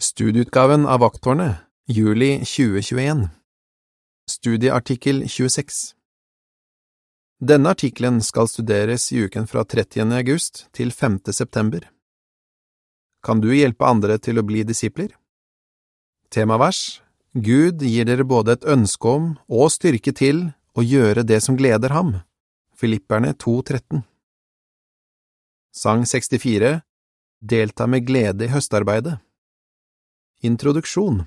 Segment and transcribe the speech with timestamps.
[0.00, 3.28] Studieutgaven av Vakttårnet, juli 2021
[4.30, 5.94] Studieartikkel 26
[7.42, 10.14] Denne artikkelen skal studeres i uken fra 30.
[10.20, 11.18] august til 5.
[11.32, 11.90] september.
[13.26, 15.10] Kan du hjelpe andre til å bli disipler?
[16.30, 17.02] Temavers
[17.34, 21.90] Gud gir dere både et ønske om og styrke til å gjøre det som gleder
[21.90, 22.20] ham.
[22.70, 24.06] Filipperne 2,13
[25.74, 26.76] Sang 64
[27.42, 29.24] Delta med glede i høstarbeidet.
[30.40, 31.24] Introduksjon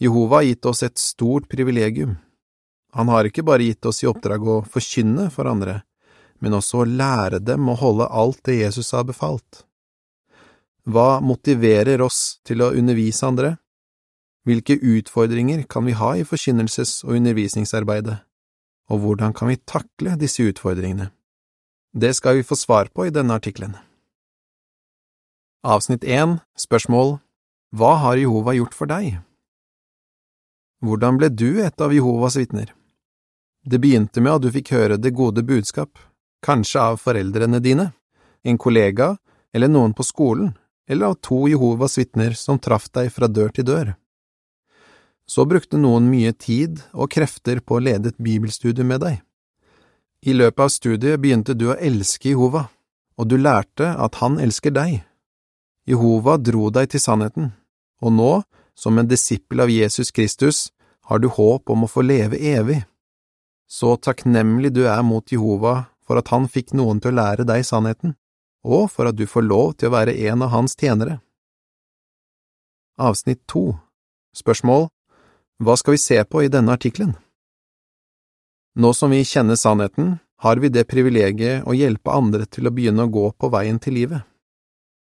[0.00, 2.14] Jehova har gitt oss et stort privilegium.
[2.96, 5.82] Han har ikke bare gitt oss i oppdrag å forkynne for andre,
[6.40, 9.66] men også å lære dem å holde alt det Jesus har befalt.
[10.88, 13.50] Hva motiverer oss til å undervise andre?
[14.48, 18.22] Hvilke utfordringer kan vi ha i forkynnelses- og undervisningsarbeidet,
[18.88, 21.10] og hvordan kan vi takle disse utfordringene?
[21.92, 23.76] Det skal vi få svar på i denne artikkelen.
[25.60, 27.20] Avsnitt 1 Spørsmål
[27.72, 29.14] Hva har Jehova gjort for deg?
[30.84, 32.74] Hvordan ble du et av Jehovas vitner?
[33.64, 35.96] Det begynte med at du fikk høre det gode budskap,
[36.44, 37.86] kanskje av foreldrene dine,
[38.44, 39.14] en kollega
[39.56, 40.50] eller noen på skolen,
[40.84, 43.94] eller av to Jehovas vitner som traff deg fra dør til dør.
[45.24, 49.16] Så brukte noen mye tid og krefter på å lede et bibelstudium med deg.
[50.28, 52.66] I løpet av studiet begynte du å elske Jehova,
[53.16, 55.00] og du lærte at han elsker deg.
[55.88, 57.54] Jehova dro deg til sannheten,
[58.02, 58.32] og nå,
[58.74, 60.70] som en disippel av Jesus Kristus,
[61.06, 62.82] har du håp om å få leve evig.
[63.70, 67.64] Så takknemlig du er mot Jehova for at han fikk noen til å lære deg
[67.66, 68.16] sannheten,
[68.66, 71.20] og for at du får lov til å være en av hans tjenere.
[72.98, 73.72] Avsnitt to
[74.36, 74.86] Spørsmål
[75.62, 77.14] Hva skal vi se på i denne artikkelen?
[78.76, 83.04] Nå som vi kjenner sannheten, har vi det privilegiet å hjelpe andre til å begynne
[83.04, 84.24] å gå på veien til livet.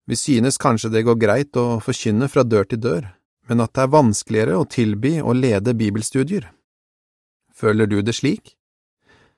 [0.07, 3.09] Vi synes kanskje det går greit å forkynne fra dør til dør,
[3.49, 6.47] men at det er vanskeligere å tilby å lede bibelstudier.
[7.55, 8.55] Føler du det slik?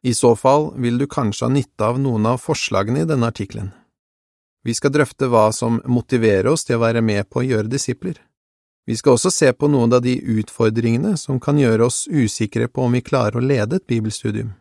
[0.03, 3.73] I så fall vil du kanskje ha nytte av noen av forslagene i denne artikkelen.
[4.65, 8.19] Vi skal drøfte hva som motiverer oss til å være med på å gjøre disipler.
[8.89, 12.85] Vi skal også se på noen av de utfordringene som kan gjøre oss usikre på
[12.85, 14.55] om vi klarer å lede et bibelstudium.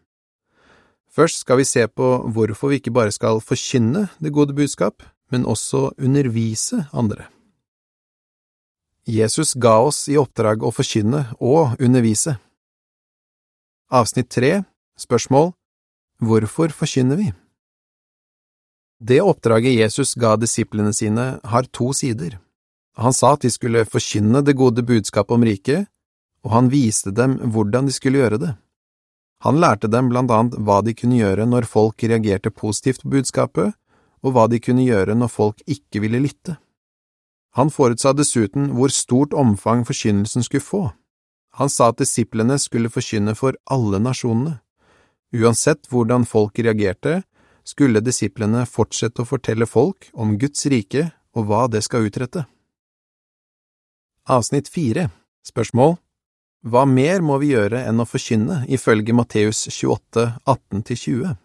[1.11, 5.01] Først skal vi se på hvorfor vi ikke bare skal forkynne det gode budskap,
[5.31, 7.27] men også undervise andre.
[9.07, 12.37] Jesus ga oss i oppdrag å forkynne og undervise.
[13.87, 14.63] Avsnitt tre
[14.99, 15.53] Spørsmål
[16.19, 17.27] Hvorfor forkynner vi?
[18.99, 22.39] Det oppdraget Jesus ga disiplene sine, har to sider.
[22.97, 25.85] Han sa at de skulle forkynne det gode budskapet om riket,
[26.41, 28.55] og han viste dem hvordan de skulle gjøre det.
[29.45, 33.75] Han lærte dem blant annet hva de kunne gjøre når folk reagerte positivt på budskapet,
[34.27, 36.57] og hva de kunne gjøre når folk ikke ville lytte.
[37.57, 40.83] Han forutsa dessuten hvor stort omfang forkynnelsen skulle få.
[41.57, 44.59] Han sa at disiplene skulle forkynne for alle nasjonene.
[45.33, 47.23] Uansett hvordan folk reagerte,
[47.67, 52.45] skulle disiplene fortsette å fortelle folk om Guds rike og hva det skal utrette.
[54.27, 55.09] Avsnitt fire
[55.47, 55.97] Spørsmål
[56.67, 61.35] Hva mer må vi gjøre enn å forkynne, ifølge Matteus 28, 18–20?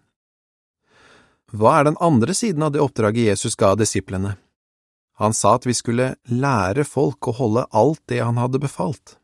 [1.52, 4.36] Hva er den andre siden av det oppdraget Jesus ga disiplene?
[5.20, 9.18] Han sa at vi skulle lære folk å holde alt det han hadde befalt.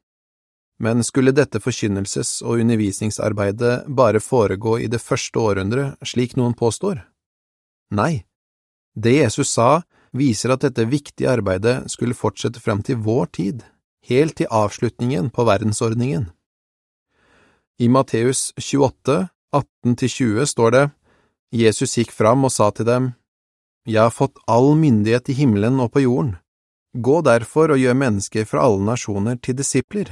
[0.78, 7.00] Men skulle dette forkynnelses- og undervisningsarbeidet bare foregå i det første århundret, slik noen påstår?
[7.90, 8.28] Nei,
[8.94, 13.64] det Jesus sa, viser at dette viktige arbeidet skulle fortsette frem til vår tid,
[14.06, 16.28] helt til avslutningen på verdensordningen.
[17.80, 20.84] I Matteus 28, 18–20 står det,
[21.50, 23.12] Jesus gikk fram og sa til dem,
[23.86, 26.36] Jeg har fått all myndighet i himmelen og på jorden.
[26.92, 30.10] Gå derfor og gjør mennesker fra alle nasjoner til disipler.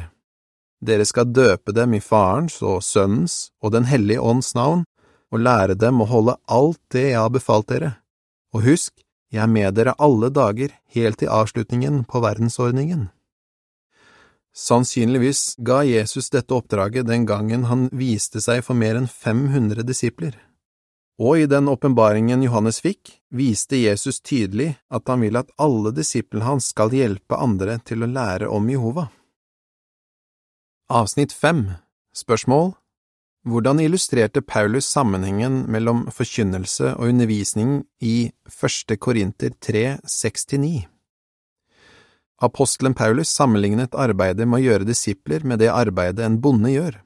[0.80, 4.84] Dere skal døpe dem i Farens og Sønnens og Den hellige ånds navn,
[5.32, 7.96] og lære dem å holde alt det jeg har befalt dere.
[8.54, 8.94] Og husk,
[9.32, 13.08] jeg er med dere alle dager, helt til avslutningen på verdensordningen.
[14.56, 20.38] Sannsynligvis ga Jesus dette oppdraget den gangen han viste seg for mer enn 500 disipler.
[21.16, 26.44] Og i den åpenbaringen Johannes fikk, viste Jesus tydelig at han vil at alle disiplene
[26.44, 29.08] hans skal hjelpe andre til å lære om Jehova.
[30.92, 31.70] Avsnitt 5
[32.16, 32.74] Spørsmål
[33.46, 40.82] hvordan illustrerte Paulus sammenhengen mellom forkynnelse og undervisning i første Korinter 3, 6–9?
[42.42, 46.98] Apostelen Paulus sammenlignet arbeidet med å gjøre disipler med det arbeidet en bonde gjør.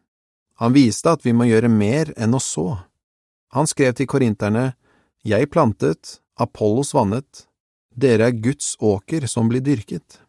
[0.65, 2.67] Han viste at vi må gjøre mer enn å så.
[3.51, 4.75] Han skrev til korinterne,
[5.25, 7.47] Jeg plantet, Apollos vannet,
[7.93, 10.21] dere er Guds åker som blir dyrket.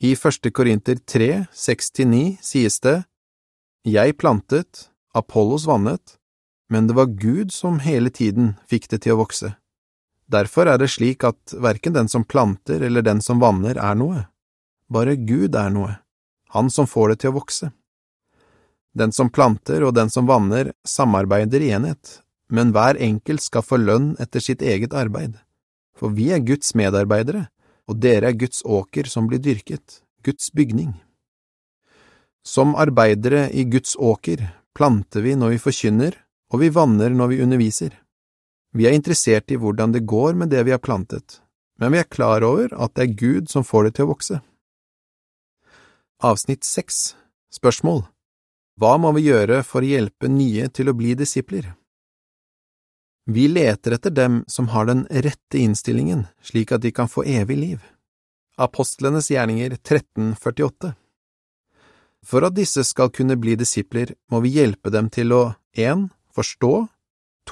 [0.00, 3.02] I første Korinter 3, 6–9 sies det,
[3.84, 6.18] Jeg plantet, Apollos vannet,
[6.68, 9.56] men det var Gud som hele tiden fikk det til å vokse.
[10.30, 14.28] Derfor er det slik at verken den som planter eller den som vanner er noe,
[14.88, 15.98] bare Gud er noe,
[16.50, 17.70] Han som får det til å vokse.
[18.96, 22.20] Den som planter og den som vanner samarbeider i enhet,
[22.50, 25.36] men hver enkelt skal få lønn etter sitt eget arbeid,
[25.94, 27.46] for vi er Guds medarbeidere,
[27.86, 30.94] og dere er Guds åker som blir dyrket, Guds bygning.
[32.42, 36.16] Som arbeidere i Guds åker planter vi når vi forkynner,
[36.50, 37.94] og vi vanner når vi underviser.
[38.74, 41.40] Vi er interessert i hvordan det går med det vi har plantet,
[41.78, 44.40] men vi er klar over at det er Gud som får det til å vokse.
[46.22, 47.14] Avsnitt 6
[47.50, 48.04] Spørsmål
[48.80, 51.66] Hva må vi gjøre for å hjelpe nye til å bli disipler?
[53.28, 57.58] Vi leter etter dem som har den rette innstillingen, slik at de kan få evig
[57.60, 57.82] liv.
[58.56, 60.94] Apostlenes gjerninger 1348
[62.24, 65.42] For at disse skal kunne bli disipler, må vi hjelpe dem til å
[65.76, 66.08] 1.
[66.32, 66.74] Forstå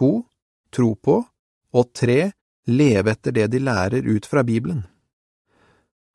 [0.00, 0.10] 2.
[0.72, 1.20] Tro på
[1.76, 2.18] og 3.
[2.72, 4.86] Leve etter det de lærer ut fra Bibelen.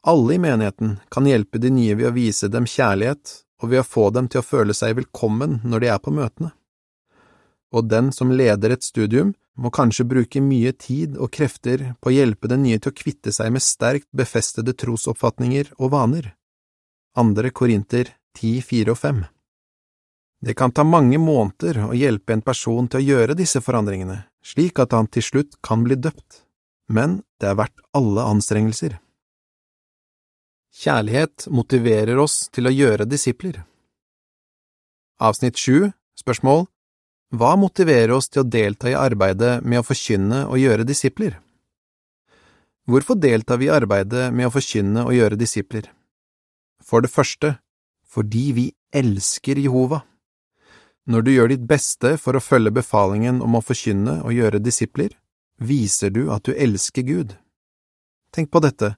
[0.10, 3.88] Alle i menigheten kan hjelpe de nye ved å vise dem kjærlighet og ved å
[3.88, 6.52] få dem til å føle seg velkommen når de er på møtene.
[7.74, 12.14] Og den som leder et studium, må kanskje bruke mye tid og krefter på å
[12.14, 16.32] hjelpe den nye til å kvitte seg med sterkt befestede trosoppfatninger og vaner.
[17.14, 18.10] Andre Korinter
[18.40, 19.22] 10, 4 og 5
[20.42, 24.82] Det kan ta mange måneder å hjelpe en person til å gjøre disse forandringene, slik
[24.82, 26.42] at han til slutt kan bli døpt,
[26.90, 28.98] men det er verdt alle anstrengelser.
[30.74, 33.62] Kjærlighet motiverer oss til å gjøre disipler.
[35.22, 36.66] Avsnitt 7, spørsmål
[37.34, 41.40] hva motiverer oss til å delta i arbeidet med å forkynne og gjøre disipler?
[42.86, 45.88] Hvorfor deltar vi i arbeidet med å forkynne og gjøre disipler?
[46.84, 47.56] For det første,
[48.06, 50.04] fordi vi elsker Jehova.
[51.10, 55.16] Når du gjør ditt beste for å følge befalingen om å forkynne og gjøre disipler,
[55.58, 57.34] viser du at du elsker Gud.
[58.30, 58.94] Tenk på dette,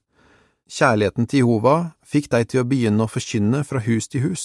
[0.72, 1.76] kjærligheten til Jehova
[2.06, 4.44] fikk deg til å begynne å forkynne fra hus til hus.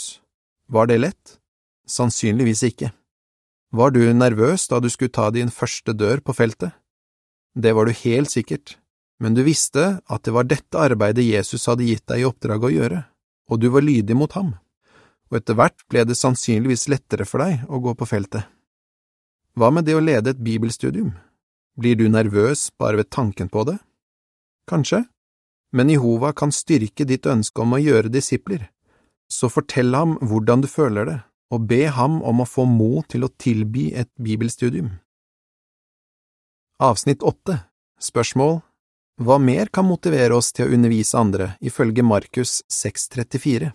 [0.69, 1.37] Var det lett?
[1.89, 2.93] Sannsynligvis ikke.
[3.73, 6.75] Var du nervøs da du skulle ta din første dør på feltet?
[7.55, 8.77] Det var du helt sikkert,
[9.19, 12.73] men du visste at det var dette arbeidet Jesus hadde gitt deg i oppdrag å
[12.73, 13.01] gjøre,
[13.51, 14.55] og du var lydig mot ham,
[15.31, 18.47] og etter hvert ble det sannsynligvis lettere for deg å gå på feltet.
[19.59, 21.11] Hva med det å lede et bibelstudium?
[21.79, 23.79] Blir du nervøs bare ved tanken på det?
[24.71, 25.05] Kanskje,
[25.73, 28.69] men Jehova kan styrke ditt ønske om å gjøre disipler,
[29.31, 31.19] så fortell ham hvordan du føler det,
[31.51, 34.91] og be ham om å få mot til å tilby et bibelstudium.
[36.81, 37.59] Avsnitt åtte
[38.01, 38.63] Spørsmål
[39.21, 43.75] Hva mer kan motivere oss til å undervise andre, ifølge Markus 6,34?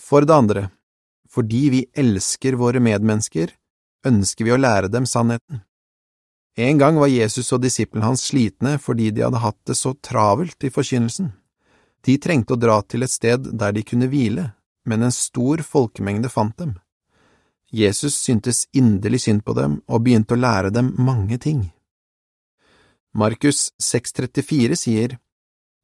[0.00, 0.62] For det andre,
[1.28, 3.52] fordi vi elsker våre medmennesker,
[4.08, 5.60] ønsker vi å lære dem sannheten.
[6.56, 10.64] En gang var Jesus og disiplene hans slitne fordi de hadde hatt det så travelt
[10.64, 11.32] i forkynnelsen.
[12.04, 14.50] De trengte å dra til et sted der de kunne hvile,
[14.84, 16.74] men en stor folkemengde fant dem.
[17.72, 21.70] Jesus syntes inderlig synd på dem og begynte å lære dem mange ting.
[23.16, 25.18] Markus 6,34 sier,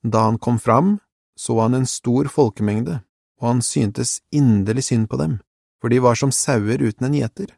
[0.03, 0.99] Da han kom fram,
[1.37, 3.01] så han en stor folkemengde,
[3.41, 5.39] og han syntes inderlig synd på dem,
[5.81, 7.55] for de var som sauer uten en gjeter,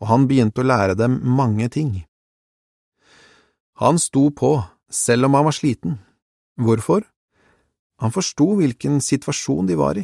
[0.00, 2.04] og han begynte å lære dem mange ting.
[3.78, 5.98] Han sto på, selv om han var sliten.
[6.58, 7.04] Hvorfor?
[8.02, 10.02] Han forsto hvilken situasjon de var i.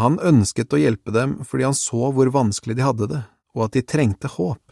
[0.00, 3.20] Han ønsket å hjelpe dem fordi han så hvor vanskelig de hadde det,
[3.52, 4.62] og at de trengte håp.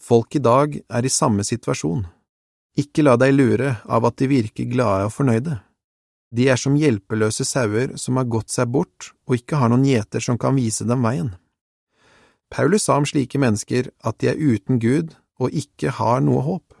[0.00, 2.02] Folk i dag er i samme situasjon.
[2.76, 5.56] Ikke la deg lure av at de virker glade og fornøyde.
[6.36, 10.20] De er som hjelpeløse sauer som har gått seg bort og ikke har noen gjeter
[10.24, 11.32] som kan vise dem veien.
[12.52, 16.76] Paulus sa om slike mennesker at de er uten Gud og ikke har noe håp.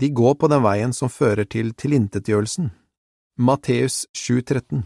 [0.00, 2.72] De går på den veien som fører til tilintetgjørelsen.
[3.38, 4.84] Matteus 7,13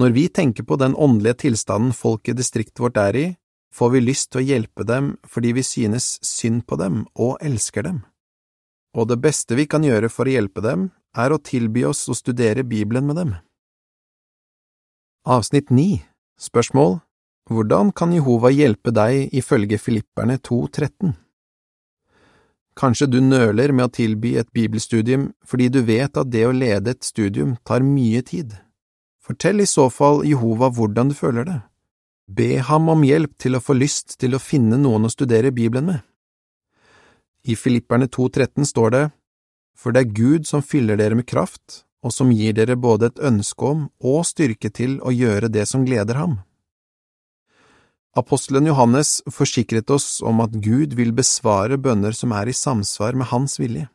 [0.00, 3.26] når vi tenker på den åndelige tilstanden folk i distriktet vårt er i,
[3.72, 7.84] får vi lyst til å hjelpe dem fordi vi synes synd på dem og elsker
[7.84, 8.00] dem.
[8.96, 12.16] Og det beste vi kan gjøre for å hjelpe dem, er å tilby oss å
[12.16, 13.34] studere Bibelen med dem.
[15.28, 16.00] Avsnitt 9
[16.40, 17.02] Spørsmål
[17.52, 21.12] Hvordan kan Jehova hjelpe deg ifølge Filipperne 2.13?
[22.78, 26.94] Kanskje du nøler med å tilby et bibelstudium fordi du vet at det å lede
[26.94, 28.54] et studium tar mye tid.
[29.22, 31.60] Fortell i så fall Jehova hvordan du føler det.
[32.26, 35.90] Be ham om hjelp til å få lyst til å finne noen å studere Bibelen
[35.90, 36.00] med.
[37.44, 39.04] I Filipperne 2,13 står det,
[39.76, 43.20] For det er Gud som fyller dere med kraft og som gir dere både et
[43.22, 46.40] ønske om og styrke til å gjøre det som gleder ham.
[48.12, 53.30] Apostelen Johannes forsikret oss om at Gud vil besvare bønner som er i samsvar med
[53.30, 53.86] hans vilje.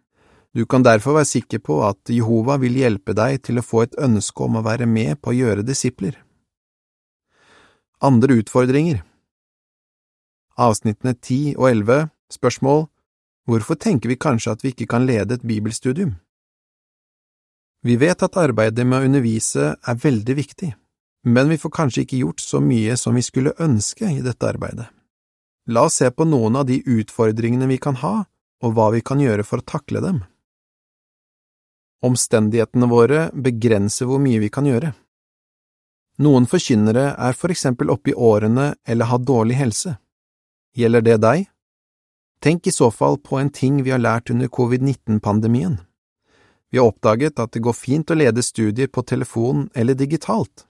[0.58, 3.98] Du kan derfor være sikker på at Jehova vil hjelpe deg til å få et
[4.02, 6.18] ønske om å være med på å gjøre disipler.
[8.02, 9.04] Andre utfordringer
[10.58, 12.88] Avsnittene 10 og 11 Spørsmål
[13.48, 16.18] Hvorfor tenker vi kanskje at vi ikke kan lede et bibelstudium?
[17.86, 20.74] Vi vet at arbeidet med å undervise er veldig viktig,
[21.28, 24.88] men vi får kanskje ikke gjort så mye som vi skulle ønske i dette arbeidet.
[25.68, 28.24] La oss se på noen av de utfordringene vi kan ha,
[28.64, 30.22] og hva vi kan gjøre for å takle dem.
[32.08, 34.94] Omstendighetene våre begrenser hvor mye vi kan gjøre.
[36.24, 39.98] Noen forkynnere er for eksempel oppe i årene eller har dårlig helse.
[40.78, 41.50] Gjelder det deg?
[42.40, 45.80] Tenk i så fall på en ting vi har lært under covid-19-pandemien.
[46.72, 50.67] Vi har oppdaget at det går fint å lede studier på telefon eller digitalt,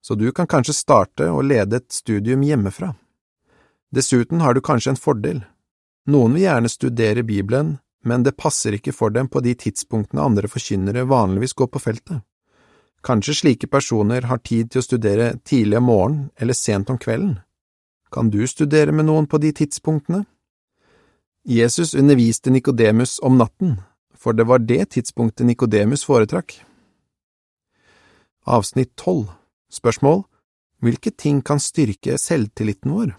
[0.00, 2.94] så du kan kanskje starte og lede et studium hjemmefra.
[3.90, 5.42] Dessuten har du kanskje en fordel.
[6.06, 10.48] Noen vil gjerne studere Bibelen, men det passer ikke for dem på de tidspunktene andre
[10.48, 12.22] forkynnere vanligvis går på feltet.
[13.04, 17.38] Kanskje slike personer har tid til å studere tidlig om morgenen eller sent om kvelden.
[18.12, 20.24] Kan du studere med noen på de tidspunktene?
[21.48, 23.78] Jesus underviste Nikodemus om natten,
[24.16, 26.58] for det var det tidspunktet Nikodemus foretrakk.
[28.44, 29.39] Avsnitt 12
[29.70, 30.24] Spørsmål
[30.80, 33.12] Hvilke ting kan styrke selvtilliten vår?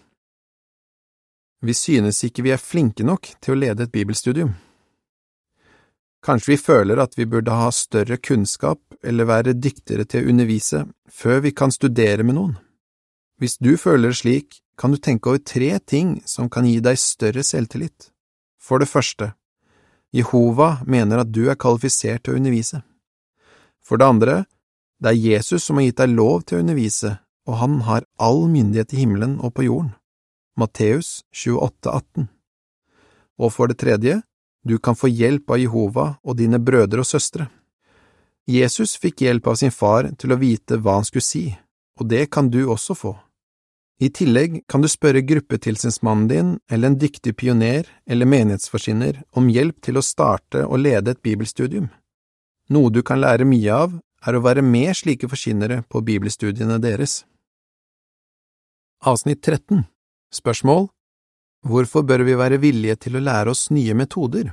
[1.61, 4.55] Vi synes ikke vi er flinke nok til å lede et bibelstudium.
[6.25, 10.83] Kanskje vi føler at vi burde ha større kunnskap eller være dyktigere til å undervise
[11.09, 12.55] før vi kan studere med noen.
[13.41, 16.97] Hvis du føler det slik, kan du tenke over tre ting som kan gi deg
[16.97, 18.09] større selvtillit.
[18.61, 19.31] For det første,
[20.13, 22.81] Jehova mener at du er kvalifisert til å undervise.
[23.81, 24.35] For det andre,
[25.01, 27.15] det er Jesus som har gitt deg lov til å undervise,
[27.49, 29.95] og han har all myndighet i himmelen og på jorden.
[30.59, 32.27] Matteus 28, 18.
[33.41, 34.19] Og for det tredje,
[34.63, 37.47] du kan få hjelp av Jehova og dine brødre og søstre.
[38.45, 41.45] Jesus fikk hjelp av sin far til å vite hva han skulle si,
[41.97, 43.15] og det kan du også få.
[44.01, 49.77] I tillegg kan du spørre gruppetilsynsmannen din eller en dyktig pioner eller menighetsforsyner om hjelp
[49.85, 51.91] til å starte og lede et bibelstudium.
[52.73, 57.23] Noe du kan lære mye av, er å være med slike forkynnere på bibelstudiene deres.
[59.01, 59.85] Avsnitt 13
[60.33, 60.89] Spørsmål
[61.65, 64.51] Hvorfor bør vi være villige til å lære oss nye metoder?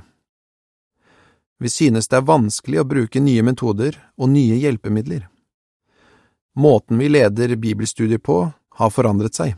[1.59, 5.25] Vi synes det er vanskelig å bruke nye metoder og nye hjelpemidler.
[6.57, 9.55] Måten vi leder bibelstudier på, har forandret seg.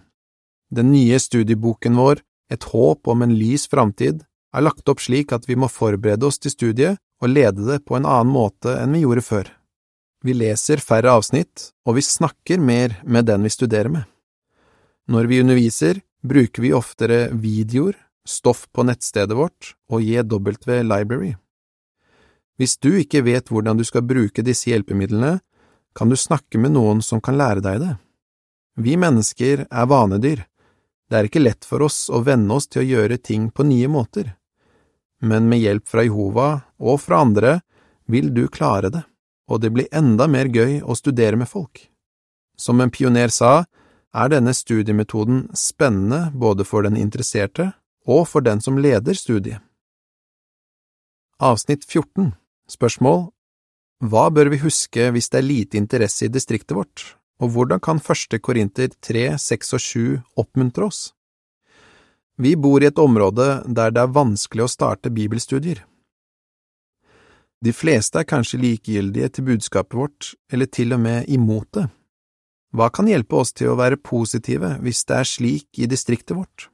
[0.72, 5.46] Den nye studieboken vår, Et håp om en lys framtid, er lagt opp slik at
[5.48, 9.06] vi må forberede oss til studiet og lede det på en annen måte enn vi
[9.06, 9.46] gjorde før.
[10.22, 14.04] Vi leser færre avsnitt, og vi snakker mer med den vi studerer med.
[15.10, 17.98] Når vi underviser, bruker vi oftere videoer,
[18.28, 21.34] stoff på nettstedet vårt og JW Library.
[22.62, 25.40] Hvis du ikke vet hvordan du skal bruke disse hjelpemidlene,
[25.98, 27.96] kan du snakke med noen som kan lære deg det.
[28.78, 30.46] Vi mennesker er vanedyr.
[31.10, 33.90] Det er ikke lett for oss å venne oss til å gjøre ting på nye
[33.92, 34.36] måter,
[35.20, 36.48] men med hjelp fra Jehova
[36.80, 37.58] og fra andre
[38.08, 39.02] vil du klare det,
[39.52, 41.90] og det blir enda mer gøy å studere med folk.
[42.56, 43.66] Som en pioner sa,
[44.16, 47.72] er denne studiemetoden spennende både for den interesserte
[48.08, 49.60] og for den som leder studiet.
[51.42, 52.34] Avsnitt 14
[52.70, 53.32] Spørsmål
[54.06, 57.06] Hva bør vi huske hvis det er lite interesse i distriktet vårt,
[57.42, 60.04] og hvordan kan første Korinter 3, 6 og 7
[60.44, 61.02] oppmuntre oss?
[62.38, 65.84] Vi bor i et område der det er vanskelig å starte bibelstudier.
[67.62, 71.88] De fleste er kanskje likegyldige til budskapet vårt, eller til og med imot det.
[72.74, 76.70] Hva kan hjelpe oss til å være positive hvis det er slik i distriktet vårt?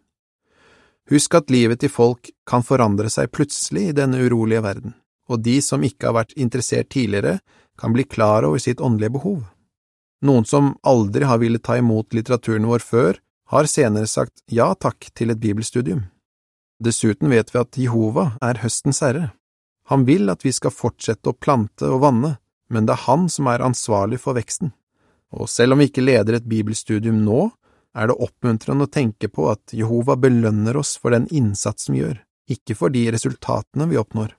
[1.11, 4.95] Husk at livet til folk kan forandre seg plutselig i denne urolige verden,
[5.31, 7.39] og de som ikke har vært interessert tidligere,
[7.77, 9.41] kan bli klar over sitt åndelige behov.
[10.25, 13.19] Noen som aldri har villet ta imot litteraturen vår før,
[13.51, 16.07] har senere sagt ja takk til et bibelstudium.
[16.83, 19.31] Dessuten vet vi at Jehova er høstens herre.
[19.87, 22.35] Han vil at vi skal fortsette å plante og vanne,
[22.69, 24.73] men det er han som er ansvarlig for veksten
[25.29, 27.49] og selv om vi ikke leder et bibelstudium nå,
[27.97, 32.19] er det oppmuntrende å tenke på at Jehova belønner oss for den innsatsen vi gjør,
[32.53, 34.35] ikke for de resultatene vi oppnår.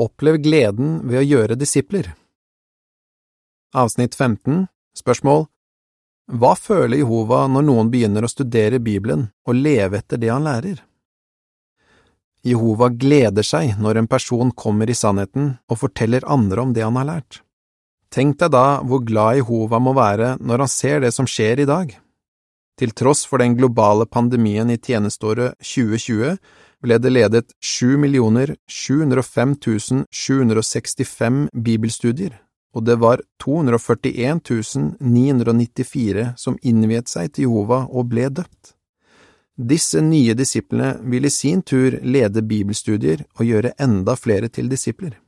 [0.00, 2.12] Opplev gleden ved å gjøre disipler.
[3.76, 5.44] Avsnitt 15 Spørsmål
[6.40, 10.80] Hva føler Jehova når noen begynner å studere Bibelen og leve etter det han lærer?
[12.46, 16.96] Jehova gleder seg når en person kommer i sannheten og forteller andre om det han
[16.96, 17.42] har lært.
[18.10, 21.68] Tenk deg da hvor glad Jehova må være når han ser det som skjer i
[21.68, 21.92] dag.
[22.80, 26.38] Til tross for den globale pandemien i tjenesteåret 2020
[26.80, 28.00] ble det ledet 7
[28.66, 29.54] 705
[30.08, 32.32] 765 bibelstudier,
[32.74, 34.40] og det var 241
[34.98, 38.79] 994 som innviet seg til Jehova og ble døpt.
[39.60, 45.18] Disse nye disiplene vil i sin tur lede bibelstudier og gjøre enda flere til disipler.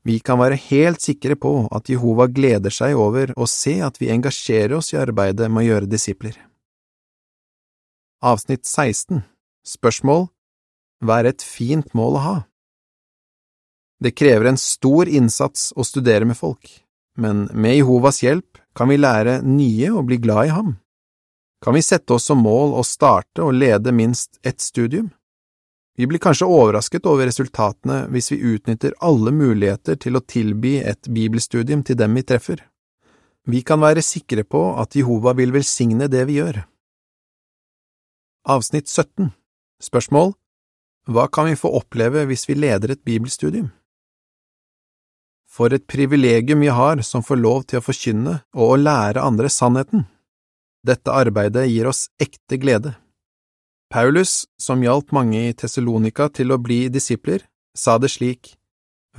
[0.00, 4.08] Vi kan være helt sikre på at Jehova gleder seg over å se at vi
[4.14, 6.38] engasjerer oss i arbeidet med å gjøre disipler.
[8.24, 9.26] Avsnitt 16
[9.66, 10.30] Spørsmål
[11.04, 12.36] Hva er et fint mål å ha?
[14.00, 16.64] Det krever en stor innsats å studere med folk,
[17.20, 20.78] men med Jehovas hjelp kan vi lære nye og bli glad i ham
[21.60, 25.10] kan vi sette oss som mål å starte og lede minst ett studium.
[25.96, 31.10] Vi blir kanskje overrasket over resultatene hvis vi utnytter alle muligheter til å tilby et
[31.12, 32.62] bibelstudium til dem vi treffer.
[33.44, 36.62] Vi kan være sikre på at Jehova vil velsigne det vi gjør.
[38.48, 39.32] Avsnitt 17
[39.80, 40.32] Spørsmål
[41.08, 43.68] Hva kan vi få oppleve hvis vi leder et bibelstudium?
[45.50, 49.50] For et privilegium vi har som får lov til å forkynne og å lære andre
[49.52, 50.06] sannheten.
[50.86, 52.94] Dette arbeidet gir oss ekte glede.
[53.90, 57.42] Paulus, som hjalp mange i Tessalonika til å bli disipler,
[57.74, 58.54] sa det slik,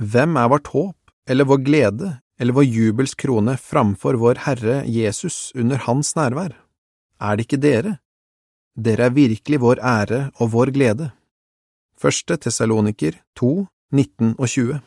[0.00, 0.96] Hvem er vårt håp,
[1.28, 6.56] eller vår glede, eller vår jubels krone framfor vår Herre Jesus under Hans nærvær?
[7.20, 7.98] Er det ikke dere?
[8.74, 11.12] Dere er virkelig vår ære og vår glede.
[11.94, 13.52] Første Tessaloniker 2,
[13.92, 14.80] 19 og 20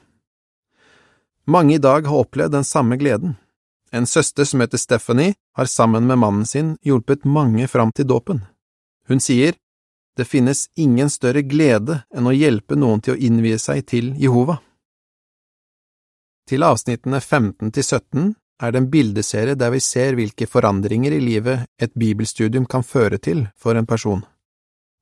[1.45, 3.37] Mange i dag har opplevd den samme gleden.
[3.91, 8.41] En søster som heter Stephanie, har sammen med mannen sin hjulpet mange fram til dåpen.
[9.07, 9.53] Hun sier,
[10.17, 14.57] det finnes ingen større glede enn å hjelpe noen til å innvie seg til Jehova.
[16.49, 21.23] Til avsnittene 15 til 17 er det en bildeserie der vi ser hvilke forandringer i
[21.23, 24.23] livet et bibelstudium kan føre til for en person.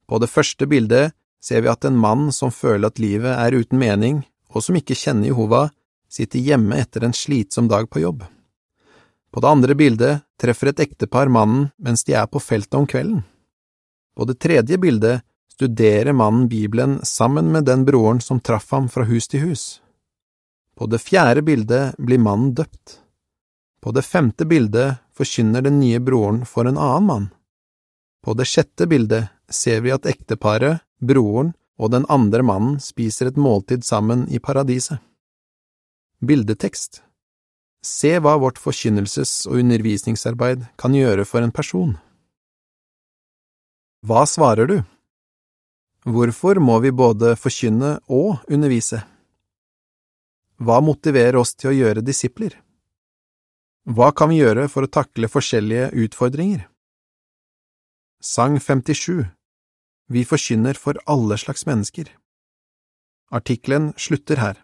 [0.07, 3.79] På det første bildet ser vi at en mann som føler at livet er uten
[3.79, 5.67] mening, og som ikke kjenner Jehova,
[6.09, 8.23] sitter hjemme etter en slitsom dag på jobb.
[9.33, 13.23] På det andre bildet treffer et ektepar mannen mens de er på feltet om kvelden.
[14.13, 19.07] På det tredje bildet studerer mannen Bibelen sammen med den broren som traff ham fra
[19.09, 19.63] hus til hus.
[20.77, 22.99] På det fjerde bildet blir mannen døpt.
[23.81, 27.25] På det femte bildet forkynner den nye broren for en annen mann.
[28.23, 33.37] På det sjette bildet ser vi at ekteparet, broren og den andre mannen spiser et
[33.37, 35.01] måltid sammen i paradiset.
[36.23, 37.01] Bildetekst
[37.83, 41.97] Se hva vårt forkynnelses- og undervisningsarbeid kan gjøre for en person.
[44.07, 44.77] Hva svarer du?
[46.07, 49.03] Hvorfor må vi både forkynne og undervise?
[50.63, 52.55] Hva motiverer oss til å gjøre disipler?
[53.83, 56.67] Hva kan vi gjøre for å takle forskjellige utfordringer?
[58.23, 59.27] Sang 57
[60.07, 62.07] Vi forkynner for alle slags mennesker.
[63.31, 64.55] Artikkelen slutter her.